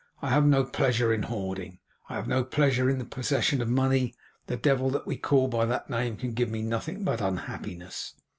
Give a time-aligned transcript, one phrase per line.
[0.19, 1.77] I have no pleasure in hoarding.
[2.09, 4.15] I have no pleasure in the possession of money,
[4.47, 8.15] The devil that we call by that name can give me nothing but unhappiness.